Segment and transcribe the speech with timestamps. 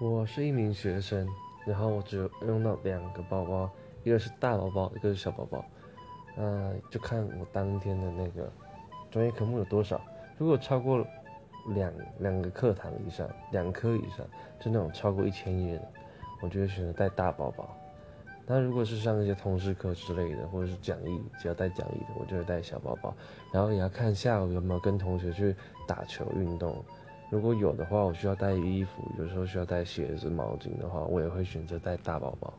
[0.00, 1.28] 我是一名学生，
[1.66, 3.68] 然后我只有用到两个包包，
[4.04, 5.64] 一个是大包包，一个是小包包。
[6.36, 8.48] 嗯，就看我当天的那个
[9.10, 10.00] 专业科目有多少。
[10.36, 11.04] 如果超过
[11.74, 14.24] 两两个课堂以上，两科以上，
[14.60, 15.88] 就那种超过一千页的，
[16.42, 17.68] 我就会选择带大包包。
[18.46, 23.12] 那如果是上一些通识课之类的，或者是讲义，只要带讲义的，我就会带小包包。
[23.52, 25.56] 然后也要看下午有没有跟同学去
[25.88, 26.84] 打球运动。
[27.30, 32.52] 如果有的话，我需要带衣服，有时候需要带鞋子、毛巾的话，我也会选择带大包包。